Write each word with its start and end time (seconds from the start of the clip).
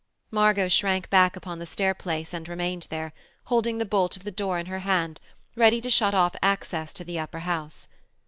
Margot 0.31 0.67
shrank 0.67 1.11
back 1.11 1.35
upon 1.35 1.59
the 1.59 1.67
stair 1.67 1.93
place 1.93 2.33
and 2.33 2.49
remained 2.49 2.87
there, 2.89 3.13
holding 3.43 3.77
the 3.77 3.85
bolt 3.85 4.17
of 4.17 4.23
the 4.23 4.31
door 4.31 4.57
in 4.57 4.65
her 4.65 4.79
hand, 4.79 5.19
ready 5.55 5.79
to 5.79 5.91
shut 5.91 6.15
off 6.15 6.35
access 6.41 6.91
to 6.95 7.03
the 7.03 7.19
upper 7.19 7.41
house. 7.41 7.87